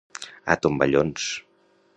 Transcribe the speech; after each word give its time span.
A 0.53 0.55
tomballons. 0.63 1.29